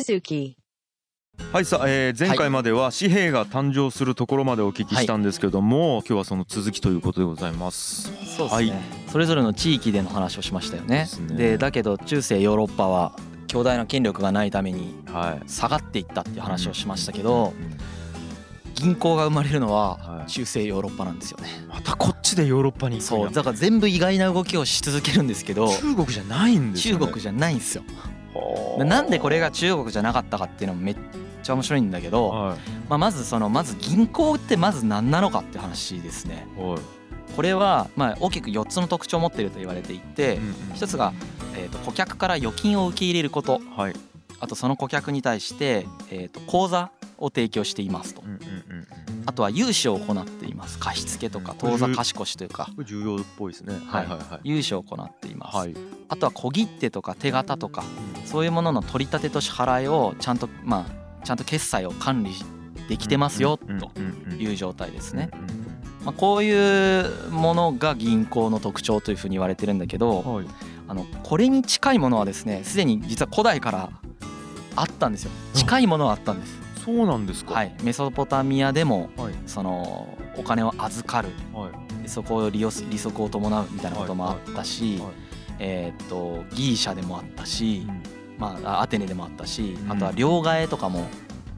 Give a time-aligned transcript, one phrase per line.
[0.00, 0.54] Suzuki.
[1.52, 8.02] はいさあ、えー前回までは紙幣が誕生するところまでお聞きしたんですけども、今日はその続きということでございます。
[8.02, 8.72] そうですね、はい。
[9.10, 10.98] それぞれの地域での話をしましたよね。
[10.98, 11.36] ですね。
[11.36, 13.12] でだけど中世ヨーロッパは
[13.46, 15.48] 強大な権力がないためにはい。
[15.48, 17.76] 下がっていったっていう話をしましたけどうん
[18.74, 20.30] 銀行が生まれるのははい。
[20.30, 21.48] 中世ヨーロッパなんですよね。
[21.68, 23.32] またこっちでヨーロッパにそう。
[23.32, 27.06] だから全部意外な動きをし続けるんですけど中国じゃないんですよ、ね。
[27.06, 27.82] 中国じゃないんですよ
[28.78, 30.96] なんでこれが中国じゃなかったかっていうのもめっ
[31.42, 32.56] ちゃ面白いんだけど、は
[32.88, 36.46] まあ、まずそのまず銀行ってまず何なのかって話ですね。
[37.36, 40.54] これはまあ大きく4つの特徴を持っていると言われていてうんうん。
[40.74, 41.12] 一つが
[41.56, 43.60] えーと顧客から預金を受け入れること。
[43.76, 43.94] はい。
[44.40, 46.90] あとその顧客に対してえーと口座
[47.24, 48.22] を提供していますと。
[49.26, 53.74] あとは融資を行っています貸付とかうん当座貸し越しというか重要っぽいですね。
[53.86, 55.74] はいはいはい融資を行っていますはい。
[56.08, 57.84] あとは小切手とか手形とか
[58.26, 62.32] そういうものの取り立てと支払いをちゃんとまあちゃんと決済を管理
[62.88, 63.90] できてますよと
[64.34, 65.30] いう状態ですね。
[66.04, 70.46] まあ、こういうものが銀行の特徴というふうに言われてるんだけどはい。
[70.86, 73.90] あのこれに近いものはですねすでに実は古代から
[74.76, 76.58] あったんですよ近いものはあったんです。
[76.84, 77.54] そうなんですか。。
[77.54, 77.74] はい。
[77.80, 79.34] い、メソポタミアでもはい。
[79.46, 81.30] そのお金を預かる。
[81.52, 82.02] はい。
[82.02, 85.12] でそこを利利息を伴うみたいなこともあったしはい。
[85.60, 88.02] えーっとギリシャでもあったし、うん。
[88.38, 89.92] まあ、アテネでもあったしうん。
[89.92, 91.06] あとは両替とかも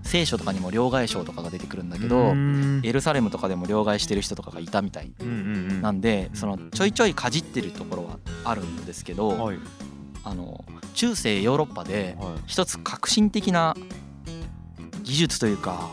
[0.03, 2.83] 聖書とかにも両替商とかが出てくるんだけどうん。
[2.85, 5.39] エルサレムとかでも両替してる人とかがいたみたいうんうんう
[5.75, 5.83] ん。
[5.83, 9.59] なんでそのちょいちょいかじってるところはあるんですけどはい。
[10.23, 12.29] あの中世ヨーロッパではい。
[12.47, 13.75] 一つ革新的な
[15.07, 15.89] 技術というか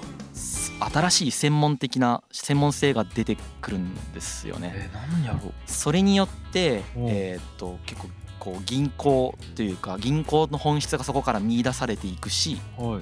[0.79, 4.73] 新しい専門的な専門性が出てくるんですよね。
[4.75, 5.53] えやろう。
[5.65, 13.01] それによってえーっと結構こう銀行というか銀行の本質がそこから見出されていくし、はい。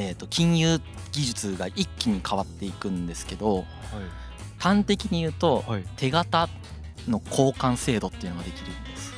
[0.00, 0.80] えー、と金融
[1.12, 3.64] 技術が一気に変わっていくんですけど
[4.58, 5.64] 端的に言うと
[5.96, 6.48] 手形
[7.08, 9.12] の交換制度っていうのができるんです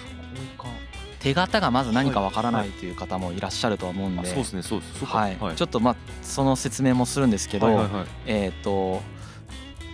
[1.20, 5.36] 手形がまず何かわからないという方もいらっしゃるとは思うんで、あそうですねそうですはい。
[5.38, 5.56] はい。
[5.56, 7.88] ちょっとまあその説明もするんですけど、
[8.26, 9.02] えっ、と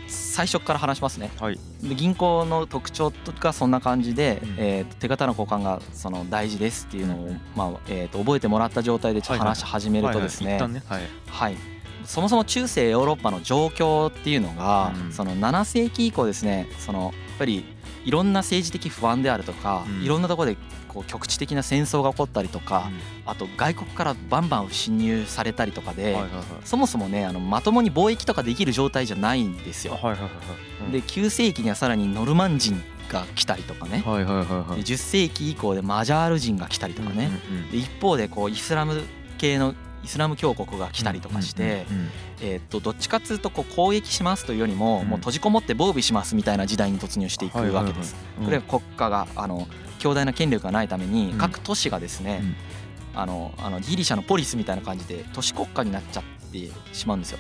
[0.09, 1.31] 最初から話しますね。
[1.41, 1.59] はい。
[1.83, 4.55] で銀行の特徴がそんな感じで、うん。
[4.59, 10.59] えーと手形の交換がその大事ですっていうのを、まあえーと覚えてもらった状態でちょっと話し始めるとですね、
[12.05, 15.13] そもそも中世ヨーロッパの状況っていうのが、うん。
[15.13, 17.65] その7世紀以降ですねそのやっぱり
[18.05, 20.03] いろんな政治的不安であるとか、うん。
[20.03, 20.57] いろんなところで
[20.97, 22.91] こう局地的な戦争が起こったりとか、
[23.27, 26.17] あと外国からバンバン侵入されたりとかで、
[26.65, 29.99] そもそもねあのまともに貿易とかできる状態じゃないんですよ。
[30.91, 34.83] で9世紀にはさらにノルマン人が来たりとかね、はいはいはいはい。
[34.83, 37.31] で10世紀以降でマジャール人が来たりとかね、
[37.71, 39.03] で一方でこうイスラム
[39.37, 41.85] 系のイスラム教国が来たりとかして、
[42.41, 45.09] えー、とどっちかっつうとこう攻撃しますというよりも、うん。
[45.09, 48.15] もう閉じこもって防備しますみたいな時代に突入していくわけです。
[48.39, 48.45] うん。
[48.45, 49.67] これは国家があの
[50.07, 51.39] 強大な権力がないためにうん。
[51.39, 52.43] 各都市がですね、
[53.15, 57.39] あのあのギリシャのポリスみたいな感じで都市国家になっちゃってしまうんですよ。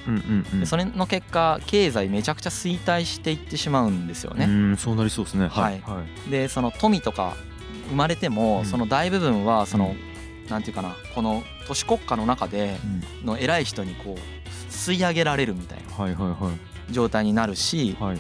[0.59, 4.47] でそれの結果経済めちゃくちゃ衰退していってしまうんですよね。
[4.47, 5.47] うんそうなりそうですね。
[5.47, 5.81] はい。
[5.81, 6.31] はい。
[6.31, 7.37] でその富とか
[7.89, 8.65] 生まれても、うん。
[8.67, 9.95] その大部分はその、
[10.49, 12.79] うなんていうかなこの都市国家の中で
[13.23, 13.27] うん。
[13.27, 15.79] の偉い人にこう吸い上げられるみたい
[16.09, 16.37] な
[16.91, 18.19] 状態になるしはい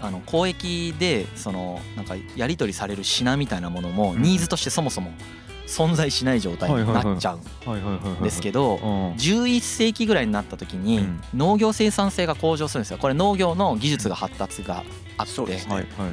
[0.00, 4.22] あの交易でそのなんかやり取りされる品みたいなものもうん。
[4.22, 5.12] ニーズとしてそもそも
[5.66, 7.38] 存在しない状態になっちゃう
[8.18, 11.20] んですけどうん11世紀ぐらいになった時にうん。
[11.34, 12.98] 農業生産性が向上するんですよ。
[12.98, 14.84] これ農業の技術が発達が
[15.16, 15.58] あって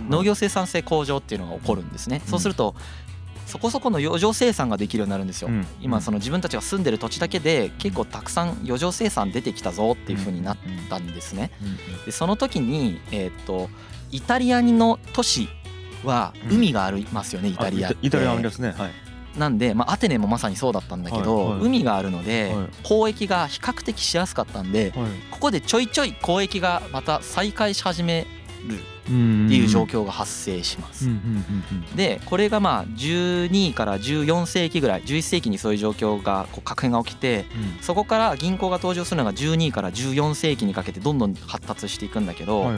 [0.09, 2.21] 農業生産性向上っていうのが起こるんですね。
[2.23, 2.75] うんそうすると
[3.47, 5.47] そこそこの余剰生産ができるようになるんですよ。
[5.47, 5.65] うん。
[5.81, 10.57] 今その自分たちが住んでる土地だけで結構たくさん余剰生産出てきたぞっていう風になっ
[10.89, 11.51] たんですね。
[11.61, 13.69] うんでその時にえーっと
[14.11, 15.49] イタリアの都市
[16.03, 18.73] は海がありますよね、イタリアイタリアありますね。
[18.77, 18.91] はい。
[19.37, 21.65] なんで、まあ、アテネもまさにそうだったんだけど、はいはい。
[21.65, 22.67] 海があるので、はい。
[22.83, 25.09] 交易が比較的しやすかったんではい。
[25.31, 28.25] ここでちょいちょい交易がまた再開し始め
[28.67, 31.09] るっっていう状況が発生します。
[31.95, 37.83] でこれがまあ12から14世紀ぐらい11世紀にそういう状況がこう確変が起きてうん。
[37.83, 42.71] そこから銀行が登場するのが12から14世紀にかけてどんどん発達していくんだけど、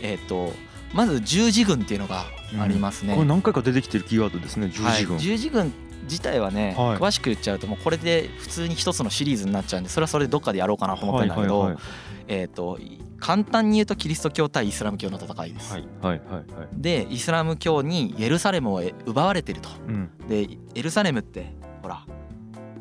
[0.00, 0.52] えっ、と
[0.92, 2.24] まず十字軍っていうのが
[2.58, 3.14] ありますね。
[3.14, 5.16] これ何回か出てきてるキーワードですね十字軍。
[5.16, 5.72] はい、十字軍
[6.04, 6.96] 自体はね、はい。
[6.98, 11.82] 詳しく言っちゃうともうこれで普通に一つのシリーズになっちゃうんでそれはそれでどっかでやろうかなと思ってるんだけど、はいはい
[12.28, 12.78] えっ、と
[13.18, 15.72] 簡単に言うとキリスト教対イスラム教の戦いです。
[15.72, 16.44] はいはいはいはい。
[16.72, 19.68] でイスラム教にエルサレムを奪われてると。
[19.86, 20.10] うん。
[20.28, 22.04] でエルサレムってほら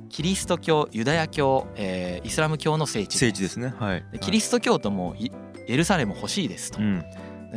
[0.10, 3.18] キリスト教ユダヤ教、えー、イスラム教の聖地。
[3.18, 3.74] 聖地ですね。
[3.78, 4.04] はい。
[4.20, 5.16] キリスト教徒も
[5.68, 7.04] エルサレム欲しいですと、うん、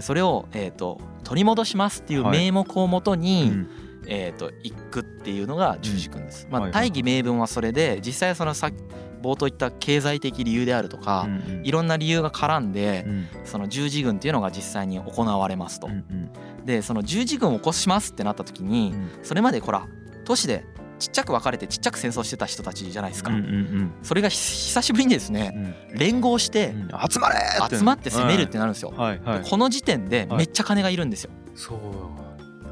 [0.00, 6.46] それを、えーと、取り戻しますっていう名目をもとに、はいうんえーと、行くっていうのが十字軍です。
[6.50, 8.70] まあ、大義名分はそれで実際そのさ
[9.22, 15.86] 冒頭言った経済的理由であるとか、うんうん、いろんな理由が絡んで、うん、その十字軍っていうのが実際に行われますと。
[15.86, 15.96] うんう
[16.62, 19.88] ん、でその十字軍を起こしますってなった時に、うん、それまでほら
[20.24, 20.64] 都市で
[20.98, 26.72] ちっちゃく分かれてちっちゃく戦争してた人たちじゃないですか、うんうんうん、それが久しぶりにですね、うん、連合して、
[27.10, 27.36] 集まれ
[27.68, 32.23] 集まって攻めるってなるんですよ、はいはい、この時点でめっちゃ金がいるんですよ、そう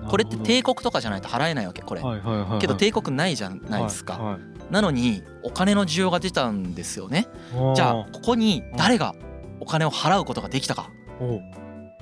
[0.08, 7.26] これって帝国とかじゃないと払えないわけこれ、はいはいはいはい、けど帝国ないじゃないですか、はいはい、なのにお金の需要が出たんですよね。
[7.74, 9.14] じゃあここに誰が
[9.60, 10.90] お金を払うことができたか。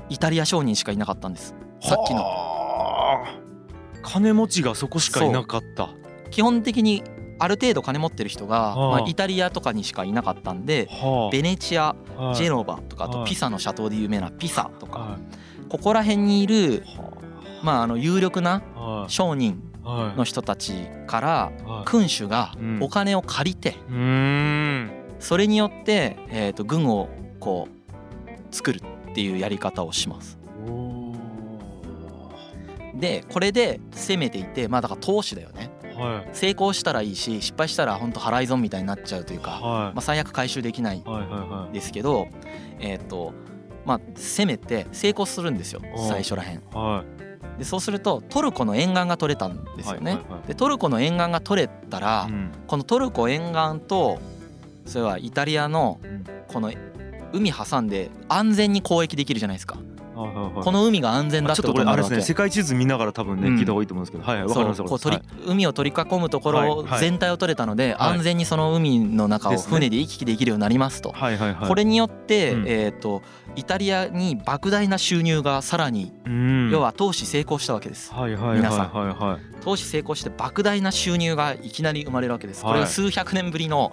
[0.09, 1.55] イタリア商人しかいなかったんです。
[1.81, 2.25] さっきの。
[4.03, 5.91] 金持ちがそこしかいなかった。
[6.31, 7.03] 基本的に
[7.39, 10.89] ある程度金持ってる人が、まあ、イタリアとかにしかいなかったんで、
[11.33, 11.97] ベネチア
[12.35, 15.19] ジェノバとかあとピサの斜塔で有名なピサとか、
[15.69, 16.85] ここら辺にいる、
[17.63, 18.63] まあ、あの有力な
[19.09, 19.63] 商人
[20.17, 21.53] の人たちから
[21.85, 23.77] 君主がお金を借りて
[25.19, 27.09] それによって、えー、と軍を
[27.39, 28.81] こう作る
[29.11, 30.39] っていうやり方をします。
[32.95, 35.71] でこれで攻めていてまあだから投資だよね。
[35.97, 41.05] はい、成功したらいいし失敗したら本当払い損みたいになっちゃうというか、はい、まあ、最悪回収できない
[41.75, 42.29] ですけど、
[42.79, 43.35] えっ、と
[43.85, 46.63] まあ攻めて成功するんですよ最初らへん。
[47.61, 50.19] でそうするとトルコの沿岸が取れたんですよね。
[50.47, 54.19] でトルコの沿岸が取れたら、うん、このトルコ沿岸と
[54.87, 56.01] それはイタリアの
[56.49, 56.73] この
[57.35, 59.77] 海挟んで安全に交易できるじゃないですか。
[60.15, 73.23] この海が安全だってことになるわけ、ね、世界地図見ながら多分ね、聞いた方がいいと思うんですけど、はいはい、かりますこう取り、海を取り囲むところ全体を取れたので、安全にその海の中を船で行き来できるようになりますと、はいはいはい、これによって、えっ、と
[73.57, 76.13] イタリアに莫大な収入がさらに、
[76.71, 79.39] 要は投資成功したわけです、はいはいはいはい、皆さん。
[79.61, 82.63] 投資成功して莫大な収入がいきなり生まれるわけです。
[82.63, 83.91] これが数百年ぶりの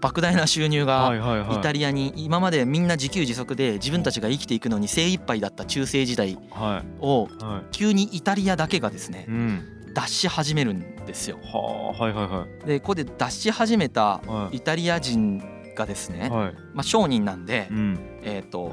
[0.00, 1.12] 莫大な収入が
[1.52, 6.38] イタリアに今までみんな自給自足で自分たちが生きていくのに精一杯だった中世時代
[7.00, 7.28] を
[7.72, 9.26] 急にイタリアだけがですね
[9.94, 11.38] 脱し始めるんですよ。
[12.64, 14.20] でここで脱し始めた
[14.52, 15.42] イタリア人
[15.74, 16.28] がですね
[16.74, 17.68] まあ商人なんで
[18.22, 18.72] えっと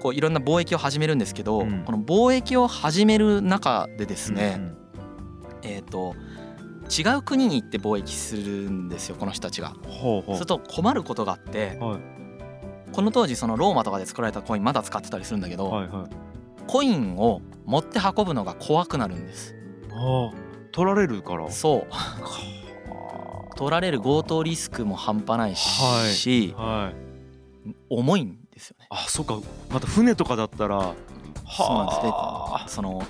[0.00, 4.74] こういろんな貿易を始めるんですけどこの貿易を始める中でですね
[5.64, 6.14] えーと、
[6.90, 9.74] 違う国に行って貿易するんですよこの人たちが。
[9.88, 10.36] ほうほう。
[10.36, 19.54] すると困ることがあって、はい、この当時そのローマとかで作られたコインまだ使ってたりするんだけど、はいはい、コインを持って運ぶのが怖くなるんです。
[19.90, 21.50] はあ、取られるから。
[21.50, 21.94] そう
[23.56, 26.84] 取られる強盗リスクも半端ないし、はい。
[26.86, 26.92] は
[27.66, 28.86] い、重いんですよね。
[28.90, 29.38] あそっか。
[29.70, 30.94] また船とかだったら
[31.50, 32.02] そうなんです。
[32.02, 32.12] ね
[32.66, 33.02] その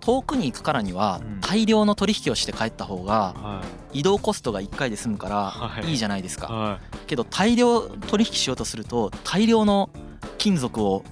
[0.00, 3.60] 遠くに行くからには大量の取引をして帰った方が
[3.92, 5.94] 移動コストが1回で済むからい。
[5.94, 6.78] いじゃないですか。
[7.08, 9.90] けど大量取引しようとすると大量の
[10.38, 11.02] 金属を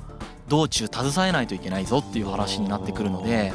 [0.48, 3.52] 道中携えないといけないぞっていう話になってくるので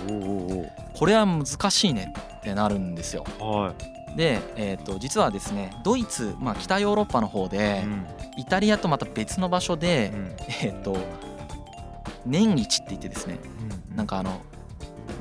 [0.96, 3.24] これは難しいねってなるんですよ。
[4.16, 7.84] で、えー、と実はですねドイツ、まあ、北ヨーロッパの方で、
[8.38, 10.12] イタリアとまた別の場所で、
[10.62, 10.98] えっ、と
[12.26, 13.40] 年一って言ってですね、
[13.96, 14.42] なんかあの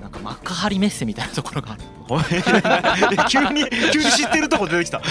[0.00, 1.82] なんか幕張メッセみたいなところがある
[3.28, 5.00] 急に急に知ってるとこ出てきた。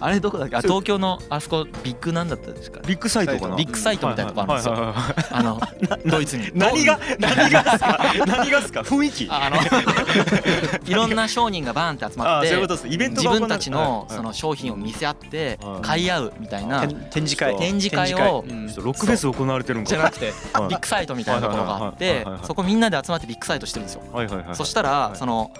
[0.00, 0.56] あれどこだっけ？
[0.56, 2.80] あ東京のあそこビッグなんだったですか？
[2.86, 3.56] ビッグサイトかな？
[3.56, 4.94] ビッグサイトみたいなとこあるんですよ。
[5.32, 5.60] あの
[6.06, 9.56] ドイツに何が何がですか何がですか雰囲気あの
[10.86, 12.48] いろんな商人がバーンって集まって
[13.10, 18.44] 自分たちのその商品を見せ合って買い合うみたいな展示会展示会を
[18.76, 20.32] ロックフェス行われてるんじゃなくて
[20.68, 24.02] ビッグサイトみたいなところがあってそこみんなで集まってビッグサイトしてるんですよ
[24.52, 25.52] そしたらその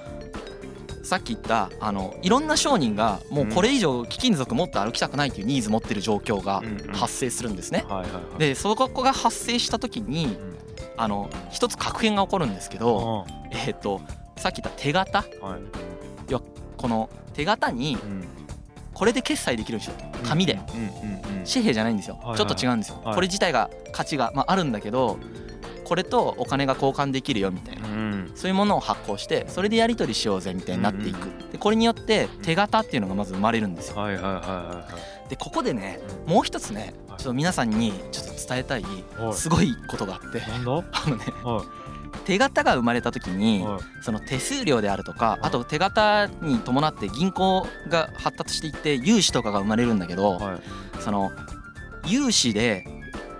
[1.02, 7.84] さっき言ったあのいろんな商人がもうこれ以上貴金属持って歩きたくないというニーズ持ってる状況が発生するんですね。
[8.38, 10.36] でそこが発生した時に
[10.96, 14.00] あの一つ確変が起こるんですけど、えっ、と
[14.36, 15.58] さっき言った手形、は
[16.28, 16.40] い、や
[16.76, 17.96] この手形に
[18.92, 19.94] これで決済できるんですよ
[20.24, 20.58] 紙で
[21.50, 22.20] 紙幣じゃないんですよ。
[22.36, 23.00] ちょっと違うんですよ。
[23.02, 25.18] これ自体が価値がまああるんだけど
[25.88, 27.87] これとお金が交換できるよみたいな、うん、
[28.38, 33.96] そういうものを発行してそれでやり取りしようぜみたいになっていく、でこれによって手形っていうのがまず生まれるんですよ。
[35.28, 38.84] でここでねもう一つねちょっと皆さんにちょっと伝えたい
[39.32, 40.40] すごいことがあって。
[40.54, 40.82] あの
[41.16, 41.24] ね
[42.24, 43.66] 手形が生まれた時に
[44.02, 50.40] その手数料であるとかあと手形に伴って銀行が発達していって融資とかが生まれるんだけど
[51.00, 51.30] その
[52.06, 52.86] 融資で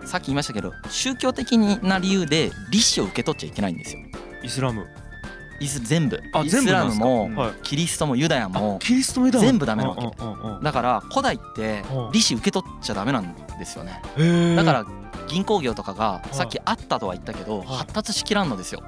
[0.05, 4.08] さっき言いましたけど宗教的な理由で利子を受け取っちゃいけないんですよ。
[4.43, 4.87] イスラム。
[5.61, 6.23] イス全部。
[6.45, 10.65] イスラムもキリストもユダヤも全部ダメなわけ。
[10.65, 14.01] だから古代って利子受け取っちゃダメなんですよね。
[14.57, 14.87] だから
[15.29, 18.83] 銀行業とかがさっきあったとは言ったけど発達しきらんのですよ。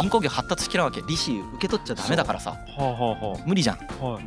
[0.00, 1.02] 銀行業発達しきらんわけ。
[1.02, 2.56] 利子受け取っちゃダメだからさ。
[3.46, 3.78] 無理じゃん。
[4.00, 4.20] もう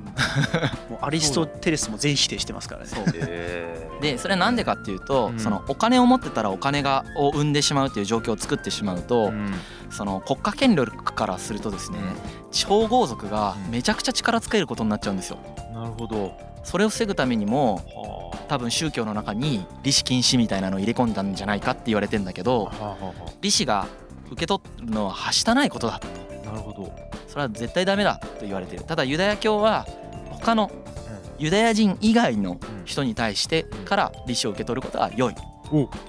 [1.02, 3.88] アリストテレスも全否定してますからね。
[4.02, 9.32] でそれなんでかっていうとそのお金を持ってたらお金がを生んでしまうっていう状況を作ってしまうと
[9.90, 12.00] その国家権力からするとですね
[12.52, 15.38] 超豪族がめちゃくちゃ力つけることになっちゃうんですよ。
[15.74, 16.38] なるほど。
[16.64, 17.82] それを防ぐためにも
[18.48, 22.72] 多分宗教の中に利子禁止みたいなのを入れ込んだんじゃないかって言われてんだけど
[23.42, 23.88] 利子が
[24.32, 26.08] 受け取るのははしたないことだと。
[26.46, 26.94] なるほど。
[27.28, 28.84] それは絶対ダメだと言われてる。
[28.84, 29.86] ただユダヤ教は
[30.32, 30.72] 他の
[31.40, 35.36] ユダヤ人以外の人に対してから利子を受け取ることは良い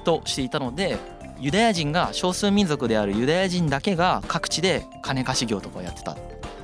[0.04, 0.96] としていたので
[1.40, 6.16] ユダヤ人が少数民族であるユダヤ人だけが各地で金貸し業とかをやってた。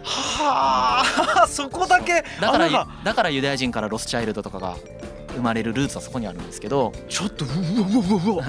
[0.02, 1.02] は
[1.44, 2.24] あそこだけ。
[2.40, 4.76] だからだからユダヤ人からロスチャイルドとかが
[5.34, 8.42] 生まれるルーツはそこにあるんですけどちょっとうわうわ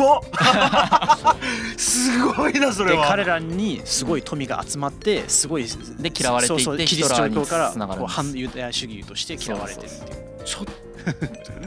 [0.02, 1.36] わ
[1.76, 3.06] すごいなそれは。
[3.06, 5.66] 彼らにすごい富が集まってすごい
[5.98, 10.22] で嫌われていってキリスト教から反ユダヤ主義として嫌われてるっていう。
[10.44, 10.72] ちょっと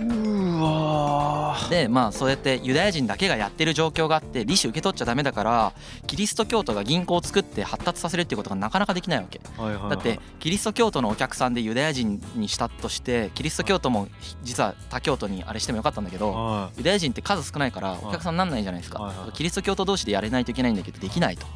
[0.07, 5.73] うわでまあそうやってユダヤ人だけがやってる状況があって利子受け取っちゃダメだから
[6.05, 14.07] キリスト教徒が銀行を作って発達させるっていうことがなかなかできないわけ、だってキリスト教徒のお客さんでユダヤ人にしたとしてキリスト教徒も
[14.43, 21.47] 実は他教徒にあれしてもよかったんだけど、ユダヤ人って数少ないからお客さんなんないじゃないですか、キリスト教徒同士でやれないといけないんだけどできないと、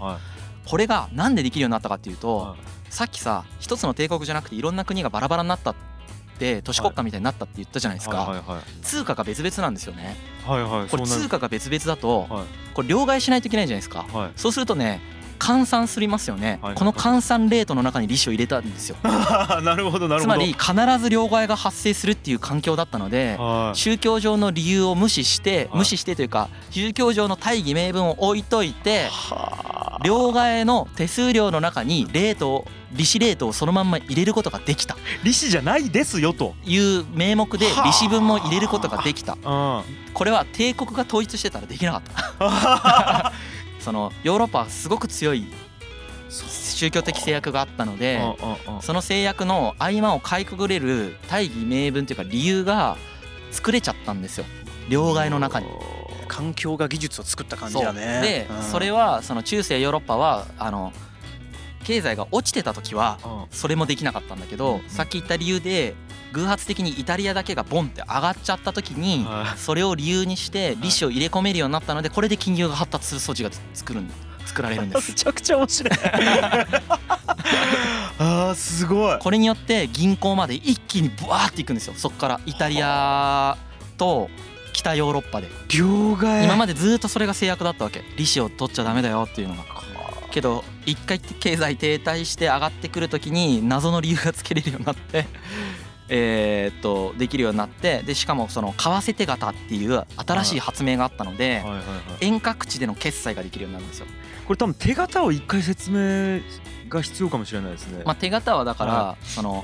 [0.65, 2.55] これがなんでできるようになったかっていうと、
[2.89, 5.98] さっきさ一つの帝国じゃなくていろんな国がバラバラになったって
[6.63, 8.43] 都市国家みたいになったって言ったじゃないですか、
[8.81, 10.15] 通貨が別々なんですよね、
[10.45, 12.27] はいはい、これ通貨が別々だと、
[12.73, 14.05] これ両替しないといけないじゃないですか、
[14.35, 15.01] そうするとね
[15.39, 18.97] 換算すりますよね、この換算レートの中に利子を入れたんですよ。
[19.63, 20.35] なるほどなるほど。
[20.35, 23.39] つまり必ず両替が発生するっていう環境だったので、
[23.73, 29.09] 宗教上の理由を無視して、無視してというか宗教上の大義名分を置いといて、
[30.03, 34.97] 両替の手数料の中にレートを利子レートをそのまんま入れることができた。
[35.23, 36.55] 利子じゃないですよと。
[36.65, 39.37] いう名目で利子分も入れることができた。
[40.13, 42.01] これは帝国が統一してたらできなかっ
[42.39, 43.31] た。
[43.79, 45.47] そのヨーロッパはすごく強い
[46.29, 48.21] 宗教的制約があったので
[48.81, 52.97] その制約の合間をかいくぐれる大義名分というか理由が
[53.51, 54.45] 作れちゃったんですよ。
[54.89, 55.67] 両替の中に。
[56.39, 58.21] 環境が技術を作った感じだね。
[58.21, 60.93] で、それはその中世ヨーロッパはあの
[61.83, 63.19] 経済が落ちてた時は
[63.51, 65.95] それもできなかったんだけど、さっき言った理由で
[66.31, 69.27] 偶発的にイタリアだけがボンって上がっちゃった時に
[69.57, 74.01] それを理由にして利子を入れ込めるようになったのでこれで金融が発達する装置が作る
[74.45, 75.11] 作られるんです。
[75.11, 75.99] めちゃくちゃ面白い。
[78.19, 79.19] あーすごい。
[79.19, 81.93] これによって銀行まで一気にブワーっていくんですよ。
[81.97, 83.57] そこからイタリア
[83.97, 84.29] と
[84.73, 85.47] 北ヨーロッパで。
[85.75, 86.43] 両替？
[86.43, 88.03] 今までずっとそれが制約だったわけ。
[88.17, 89.63] 利子を取っちゃダメだよっていうのが。
[90.31, 95.25] けど一回経済停滞して上がってくる時に謎の理由がつけれるようになって。
[96.11, 98.03] えっとできるようになって。
[98.03, 101.63] でしかもその為替手形っていう新しい発明があったので
[102.19, 104.07] 遠隔地での決済ができるようになるんですよ。
[104.47, 106.41] これ多分手形を一回説明
[106.89, 108.01] が必要かもしれないですね。
[108.03, 109.63] まあ、手形はだから、その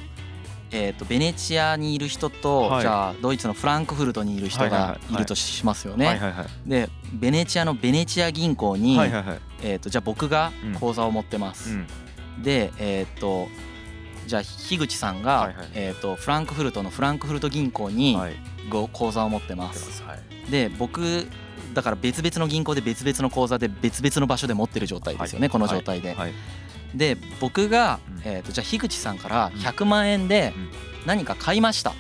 [0.72, 6.19] えー、とベネチアにいる人と、はい、じゃあドイツのフランクフルトにいる人がいるとしますよね。
[6.65, 11.72] でベネチアのベネチア銀行に、はいはいはい、えー、とじゃあ僕が口座を持ってます。
[11.72, 11.74] う
[12.39, 13.48] ん、でえっ、ー、と
[14.27, 18.17] じゃあ樋口さんが、はいはい、えー、とフランクフルトのフランクフルト銀行に
[18.69, 20.03] ご口座を持ってます。
[20.03, 21.27] はい、で僕
[21.74, 26.15] だから別々の銀行で別々の口座で別々の場所で持ってる状態ですよね、はい、この状態で。
[26.95, 30.53] はいで僕が、えー、とじゃあ樋口さんから100万円で
[31.05, 31.91] 何か買いました。
[31.91, 31.93] っ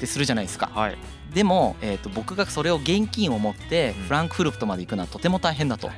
[0.00, 0.70] てするじゃないですか。
[0.74, 0.98] はい。
[1.32, 5.90] でも、えー、と僕がそれを現金を持ってフランクフルトまで行くのはとても大変だと。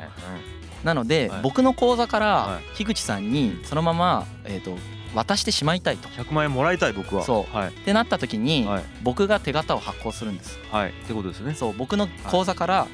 [0.85, 4.79] なので、僕の口座から樋口さんにそのまま、えー、と
[5.15, 6.09] 渡してしまいたいと。
[6.09, 7.23] 100万円もらいたい僕は。
[7.25, 10.59] そう、はい、ってなった時に、はい、僕が手形を発行するんです。
[10.71, 10.91] はい。
[10.91, 11.55] ってことですね。
[11.55, 12.87] そう僕の口座から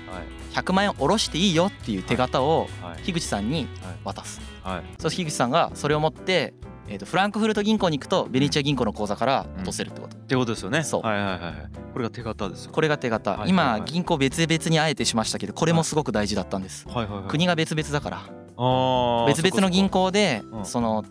[0.52, 2.68] 100万円下ろしていいよっていう手形を
[3.04, 3.66] 樋口さんに
[4.04, 6.54] 渡す、はい、そう樋口さんがそれを持って
[6.88, 10.82] えー、とフランクフルト銀行に行くとベネチア銀行の口座から落とせるってこと、ってことですよね。
[10.82, 11.02] そう。
[11.02, 11.54] はいはいはいはい。
[11.92, 12.72] これが手形ですよ。
[12.72, 18.18] これが手形、はいはい今銀行別々にあえてしましたけどこれもすごく大事だったんです、はいはいはい国が別々だから。
[18.18, 20.64] あー別々の銀行でうん。
[20.64, 21.04] その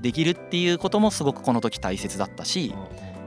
[0.00, 2.74] できるっていうこともすごくこの時大切だったし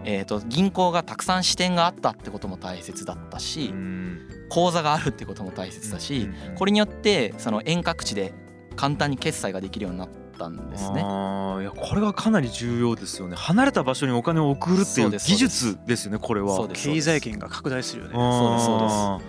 [0.05, 4.19] えー、と銀行がたくさん支店があったってことも大切だったしうん。
[4.49, 8.33] 口座があるってことも大切だしこれによってその遠隔地で
[8.75, 11.01] 簡単に決済ができるようになったんですね。
[11.01, 13.35] いやこれがかなり重要ですよね。
[13.35, 16.67] 離れた場所にお金を送るっていう技術ですよねこれは。
[16.73, 18.13] 経済圏が拡大するよね。
[18.15, 18.93] そうですそうです。
[18.93, 19.19] あ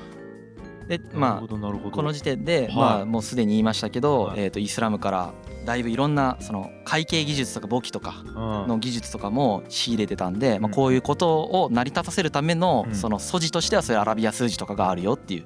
[0.89, 2.77] でまあこの時点で、はい。
[2.77, 4.41] まあもうすでに言いましたけど、はい。
[4.41, 8.23] えー、とイスラムからだいぶいろんなその会計技術とか簿記とか
[8.69, 12.95] の技術とかも仕入れてたんで、まあ、こういうことを成り立たせるためのうん。
[12.95, 15.45] その素地としてはそういうアラビア数字とかがあるよっていう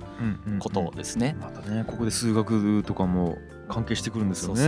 [0.58, 1.37] ことですね。
[1.40, 3.37] またねここで数学とかも
[3.68, 4.64] 関係してくるんですよね。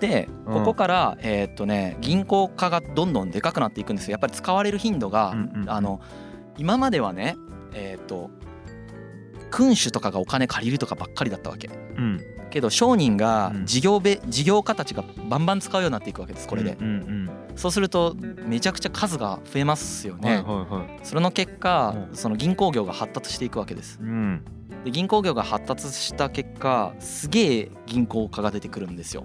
[0.00, 0.54] でうん。
[0.54, 4.12] ここからえーっとね銀行化がどんどんでかくなっていくんですよ。
[4.12, 5.34] やっぱり使われる頻度が
[5.66, 6.00] あの
[6.58, 7.36] 今まではね
[7.72, 8.30] えーっと
[9.50, 11.68] 君主とかがお金借りるとかばっかりだったわけ。
[11.96, 12.20] うん
[12.54, 13.66] けど商人がうん。
[13.66, 16.76] 事業べ事業家たちがバンバン使うようになっていくわけですこれで。
[16.80, 21.00] うんうんそうするとめちゃくちゃ数が増えますようんはいねはいはい。
[21.04, 22.16] それの結果うん。
[22.16, 23.98] その銀行業が発達していくわけです。
[24.00, 24.44] うん。
[24.84, 29.24] で銀行業が発達した結果すげえ銀行家が出てくるんですよ。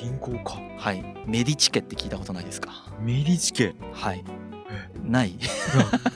[0.00, 1.02] 銀行かはい。
[1.26, 2.70] メディチ家って聞いたことないですか？
[3.00, 4.24] メリチ家はい
[5.04, 5.34] ない。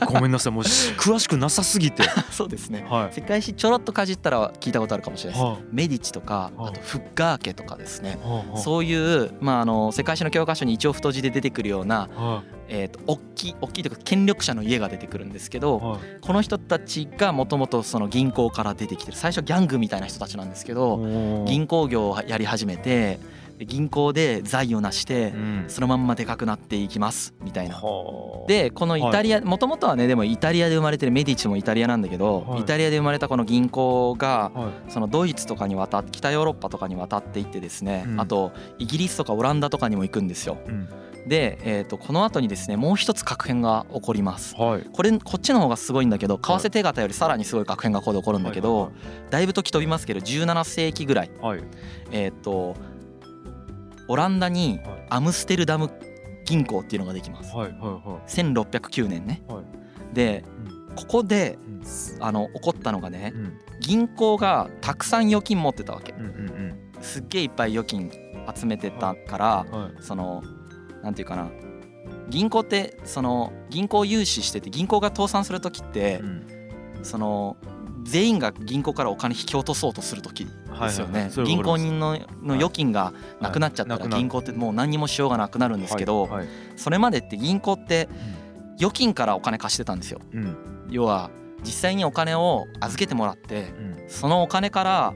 [0.06, 2.02] ごめんなさいもうし 詳しくなさすぎて。
[2.30, 2.86] そうですね。
[2.88, 3.14] はい。
[3.14, 5.50] 世界史ちょろっとかじったら聞いたことあるかもしれないです。
[5.50, 6.66] はメディチとかはあ。
[6.68, 8.18] あとフッガー家とかですね。
[8.24, 8.58] あはあ。
[8.58, 15.98] そういうまああの世界史の教科書に一応太字で出てくるようなはえーと大きい大きいというか権力者の家が出てくるんですけいどはい。
[16.20, 23.18] この人たちがもともとその銀行から出てきてる最初ギャングみたいな人たちなんですけど銀行業をやり始めてで
[23.58, 25.64] 銀行で財を成してうん。
[25.68, 27.34] そのまんまでかくなっていきます。
[27.42, 27.76] みたいな。
[27.76, 32.60] はあでこのイタリアもともとはねでもイタリアで生まれてるメディチもイタリアなんだけど、はい。
[32.60, 34.92] イタリアで生まれたこの銀行がはい。
[34.92, 38.20] そのドイツとかに渡って北ヨーロッパとかに渡っていってですね、うん。
[38.20, 40.58] あとイギリスとかオランダとかにも行くんですよ。
[40.66, 40.88] うん。
[41.26, 44.54] で、えー、とこの後にですねもう一つ核変が起こります。
[44.56, 44.82] はい。
[44.92, 48.90] これこっちの方がすごいんだけど為替手形よりさらにすごい核変がここで起こるんだけど、はい
[49.30, 51.30] だいぶ時飛びますけど17世紀ぐらい。
[51.40, 51.60] はい。
[52.12, 52.76] えっ、と
[54.08, 55.06] オランダにはい。
[55.10, 55.90] アムステルダム
[56.44, 57.54] 銀行っていうのができます。
[57.54, 59.42] はいはいは1609年ね。
[59.48, 60.14] はい。
[60.14, 60.44] で
[60.88, 60.94] うん。
[60.94, 61.82] ここでうん。
[62.20, 63.58] あの起こったのがねいうん。
[63.80, 66.12] 銀行がたくさん預金持ってたわけ。
[66.12, 68.10] うんうんすっげえいっぱい預金
[68.54, 69.92] 集めてたからうんはい。
[70.00, 70.42] その
[71.02, 71.50] なんていうかな。
[72.28, 76.46] 銀行ってその銀行融資してて銀行が倒産する時ってうん。
[77.02, 77.56] その
[78.04, 80.50] 全員が銀行からお金引き落とそうとする時で
[80.90, 81.30] すよね。
[81.44, 86.30] 銀行人のの預金がなくなっちゃったら銀行ってもう何にもしようがなくなるんですけどはい。
[86.30, 86.48] はい。
[86.76, 88.08] それまでって銀行って
[88.76, 90.20] 預金からお金貸してたんですよ。
[90.32, 90.56] うん。
[90.90, 91.30] 要は
[91.62, 94.04] 実際にお金を預けてもらってうん。
[94.08, 95.14] そのお金から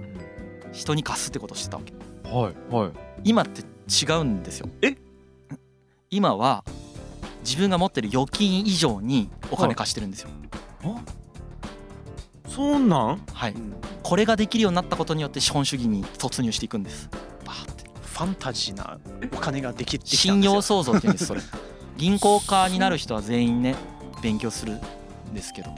[0.73, 1.93] 人に貸すってことをしてたわけ。
[2.29, 2.75] はい。
[2.75, 2.93] はい。
[3.25, 4.69] 今って違うんですよ。
[4.83, 4.97] え？
[6.11, 6.65] 今は
[7.45, 10.31] 自分が持ってる預金以上にお金貸してるんですよ
[12.59, 13.23] そんなん？
[13.33, 13.53] はい。
[13.53, 13.75] うん。
[14.03, 17.09] これができるようになったことによって資本主義に突入していくんです。
[17.47, 17.85] バーって。
[18.03, 18.99] ファンタジーな
[19.33, 20.55] お金ができてきた信んですよ。
[20.57, 21.41] 用創造って言うんですそれ。
[21.97, 23.77] 銀行家になる人は全員ね
[24.23, 24.73] 勉強する
[25.31, 25.71] んですけど。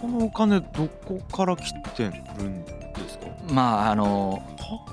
[0.00, 2.10] そのお金どこから来てる
[2.48, 2.70] んで
[3.08, 3.26] すか？
[3.52, 4.40] まああの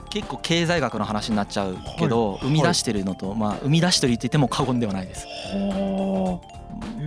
[0.09, 2.39] 結構経済学の話になっちゃうけど、はい。
[2.41, 5.27] 生み出してるのと、まあ生み出してるって言っても過言ではないです。
[5.27, 6.39] は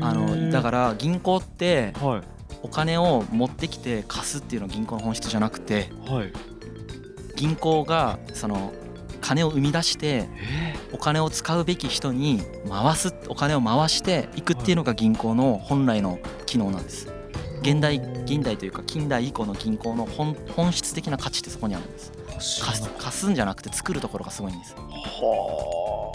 [0.02, 0.14] あ。
[0.14, 2.22] のだから銀行ってあはい
[2.62, 6.32] お金を持ってきて貸すっていうのは銀行の本質じゃなくてはい。
[7.36, 8.72] 銀行がその
[9.20, 17.12] 金を生み出してえお金を使うべき人に回すお金を回していくっていうのが銀行の本来の機能なんです。
[17.62, 22.12] 現代現代というか近代以降の銀行の本本質的な価値ってそこにあるんです。
[22.62, 24.74] 貸す貸すんじゃなくて作るところがすごいんです。
[24.74, 26.12] は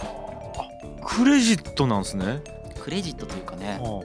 [1.00, 1.06] あ。
[1.06, 2.40] クレジットなんですね。
[2.80, 4.02] クレジットというかねは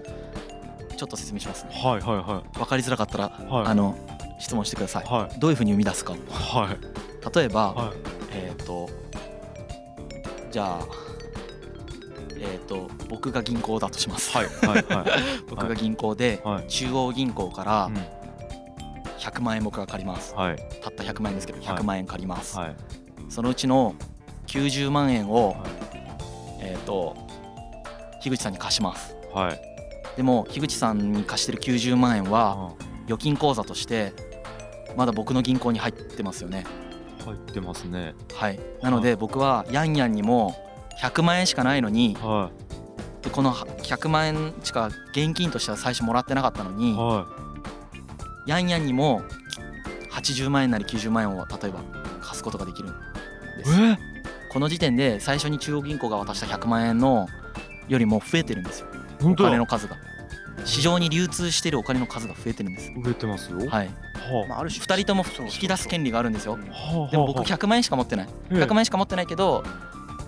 [1.02, 1.72] ちょっと説明しますね。
[1.74, 3.98] いはいは分かりづらかったら、はいあの
[4.40, 5.06] 質問してください。
[5.06, 6.14] はいどういうふうに生み出すか。
[6.30, 7.96] はい例えば、はい
[8.34, 8.88] えっ、と
[10.52, 10.86] じゃあ
[12.38, 14.38] えっ、と僕が銀行だとします。
[14.38, 15.06] はいはいはい
[15.50, 17.98] 僕が銀行ではい中央銀行からうん
[19.18, 20.36] 100万円僕が借ります。
[20.36, 22.60] はいたった100万円ですけどはい100万円借ります。
[22.60, 22.76] はい
[23.28, 23.96] そのうちの
[24.46, 25.58] 90万円を、はい
[26.60, 27.18] えっ、と
[28.22, 29.16] 樋口さんに貸します。
[29.34, 29.71] はい
[30.18, 34.14] でも樋口さんに貸してる90万円はあ預金口座として
[34.96, 36.66] まだ僕の銀行に入ってますよね。
[37.26, 38.16] 入ってますね。
[38.34, 38.60] はい。
[38.82, 40.56] なので僕はヤンヤンにも
[41.02, 42.52] 100万円しかないのには
[43.22, 46.94] でこの100万円しか現金としては最初もらってなかったのにい。
[46.96, 47.28] は
[48.48, 49.22] ヤンヤンにも
[50.12, 51.80] 80万円なり90万円を例えば
[52.22, 52.94] 貸すことができるん
[53.58, 53.72] です。
[54.52, 57.28] この時点で最初に中央銀行が渡した100万円の
[57.88, 58.88] よりも増えてるんですよ。
[59.22, 59.50] お本当だ。
[59.52, 59.96] 金の数が
[60.66, 62.92] 市場に流通してるお金の数が増えてるんです。
[63.04, 63.58] 増えてますよ。
[63.60, 63.90] ははい
[64.48, 66.58] まあ、ある種2人とも引き出す権利があるんですよ。
[67.12, 67.46] でも僕はあ。
[67.46, 68.28] 100万円しか持ってない。
[68.52, 68.64] ええ。
[68.64, 69.64] 100万円しか持ってないけど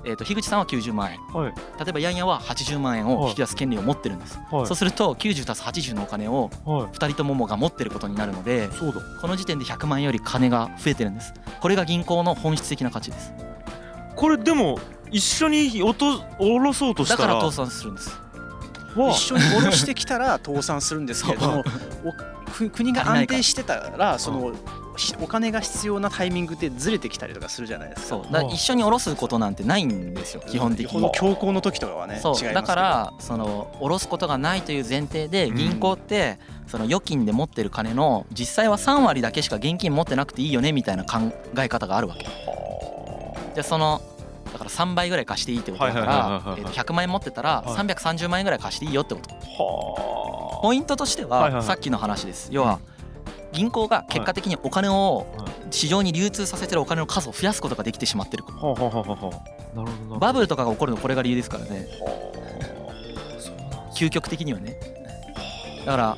[0.05, 1.19] えーと樋口さんは90万円。
[1.33, 1.53] はい。
[1.79, 4.37] 例えばヤンヤは80万円を引き出す権利を持ってるんです。
[4.51, 4.67] はい。
[4.67, 8.69] そうすると90たす80のお金をは2人ともが持ってることになるので
[9.21, 11.33] この時点で100万円より金が増えてるんです。
[11.61, 13.33] これが銀行の本質的な価値です。
[14.15, 14.77] これでも
[15.09, 17.21] 一緒に落と下ろそうとしたら。
[17.21, 18.09] だから倒産するんです。
[18.09, 18.22] は
[18.95, 21.63] 一緒に下ろしてきたら倒産するんですけれども
[22.71, 24.53] 国が安定してたらその
[24.95, 28.07] ひお金が必要なタイミングでずれてきたりとかするじゃないですか。
[28.09, 28.23] そう。
[28.25, 30.91] だから一緒に下ろすことなんてないんですよ基本的に。
[30.93, 32.53] この強行の時とかはねそう。
[32.53, 35.55] だからその下ろすことがないという前提でうん。
[35.55, 42.25] 銀行ってその預金で持ってる金の実際は3割だけしか現金持ってなくていいよねみたいな考え方があるわけ。
[42.25, 43.99] じゃあその
[44.53, 47.75] だから3倍ぐらい貸していいってことだからえーと100万円持ってたらはい。
[47.75, 49.33] 330万円ぐらい貸していいよってこと。
[49.33, 52.49] はポイントとしてはさっきの話です。
[52.51, 52.79] 要は
[53.51, 55.27] 銀行が結果的にお金を
[55.69, 58.43] 市場に流通させてるお金の数を増やすことができてしまってる。
[60.19, 61.87] バブルとかが起こるのこれが理由ですからね。
[63.95, 64.75] 究極的にはね。
[65.85, 66.17] だから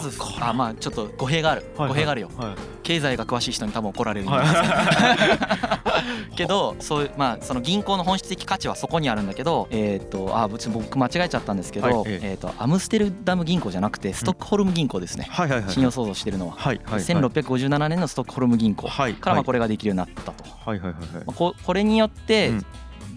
[0.00, 1.62] 数あまあちょっと語弊がある。
[1.76, 1.88] はいはい。
[1.88, 2.30] 語弊があるよ。
[2.36, 2.54] はい。
[2.82, 4.46] 経済が詳しい人に多分怒られるんはい。
[4.46, 12.30] で すけどそういうまあその銀行の本質的価値はそこにあるんだけどえっとあ別に僕間違えちゃったんですけどはいええ。
[12.32, 15.26] えっとアムステルダム銀行じゃなくてストックホルム銀行ですね。
[15.30, 15.72] はいはいはい。
[15.72, 16.54] 信用創造してるのは。
[16.56, 17.02] はいはいはい。
[17.02, 20.44] 1657年のストックホルム銀行はいからまあこれができるようになったと。
[20.64, 21.24] はいはいはいはい。
[21.24, 22.66] まあここれによってうん。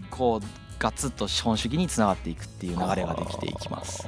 [0.10, 0.46] こう
[0.80, 4.08] ガツッと資本主義につながっていくっていう流れができていきます。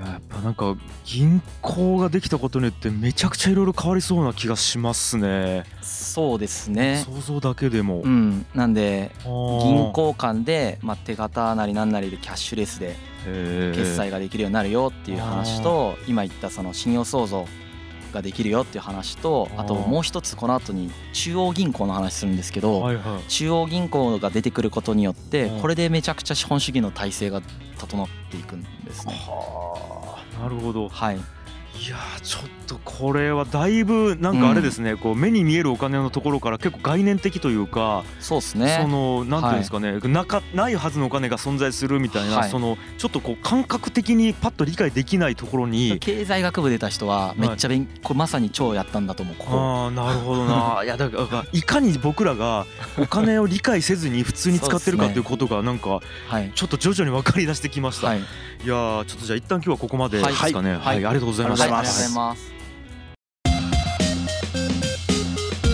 [0.00, 5.64] いややっぱなんか銀行ができたことによってめちゃくちゃいろいろ変わりそうな気がしますね。
[5.82, 7.04] そうですね。
[7.04, 8.00] 想像だけでも。
[8.02, 12.96] うん、なんで銀銀行間で、まあ、手形なりなんなりでキャッシュレスで
[13.74, 17.46] 決済ができるようになるよっていう話と今言ったその信用創造
[18.12, 23.28] ができるよっていう話とあともう一つこの後に中央銀行の話するんですけどはいはい。
[23.28, 25.60] 中央銀行が出てくることによってうん。
[25.60, 27.42] これでめちゃくちゃ資本主義の体制が
[27.78, 29.14] 整っていくんですね。
[29.14, 30.40] はあ。
[30.40, 30.88] なるほど。
[30.88, 31.20] はい、
[31.78, 38.78] いやーちょっとこれはだいぶなんかあれですね、こう目に見えるお金のところから結構概念的というか、そうですね。
[38.82, 42.50] そのなんていうんですかね、なかないはずのお金が存在するみたいな、はい。
[42.50, 49.58] そのちょっとこう感覚的にパッと理解できないところに経済学部出た人はめっちゃ勉、これまさに超やったんだと思うここ。
[49.58, 50.82] ああなるほどな。
[50.84, 52.66] いやだからいかに僕らが
[52.98, 56.52] お金を理解せずに普通に使ってるかそうですねっていうことがなんかはい。
[56.54, 58.18] ちょっと徐々に分かり出してきました、、はい。
[58.18, 58.22] い
[58.66, 60.72] やーちょっとじゃあ一旦今日はここまでですかね。
[60.72, 60.96] はい、はい。
[60.96, 61.59] ありがとうございました。
[61.59, 62.50] ありがとうございますありがとうございます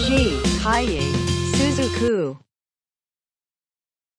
[0.07, 0.41] G.
[1.57, 2.46] Suzuku.